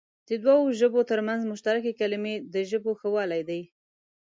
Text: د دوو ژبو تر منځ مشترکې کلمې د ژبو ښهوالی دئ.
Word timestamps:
د 0.27 0.29
دوو 0.43 0.75
ژبو 0.79 1.01
تر 1.09 1.19
منځ 1.27 1.41
مشترکې 1.51 1.97
کلمې 2.01 2.35
د 2.53 2.55
ژبو 2.69 2.91
ښهوالی 2.99 3.41
دئ. 3.49 3.61